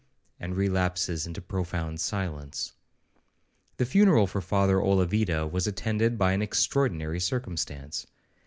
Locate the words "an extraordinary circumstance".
6.31-8.07